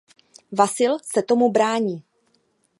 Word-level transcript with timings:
Vasil 0.51 0.97
se 1.13 1.23
tomu 1.23 1.51
brání. 1.51 2.03